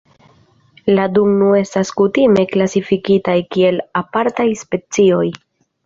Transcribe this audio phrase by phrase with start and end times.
[0.99, 5.27] La du nun estas kutime klasifikitaj kiel apartaj specioj.